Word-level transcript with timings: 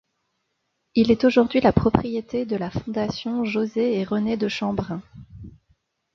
Il 0.95 1.11
est 1.11 1.25
aujourd'hui 1.25 1.61
la 1.61 1.73
propriété 1.73 2.47
de 2.47 2.55
la 2.55 2.71
Fondation 2.71 3.45
Josée-et-René-de-Chambrun. 3.45 5.03